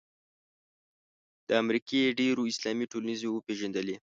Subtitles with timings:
[1.47, 3.95] د امریکې ډېرو اسلامي ټولنو وپېژندلې.